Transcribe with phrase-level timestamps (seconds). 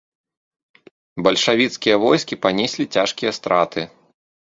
[1.27, 3.81] Бальшавіцкія войскі панеслі цяжкія страты.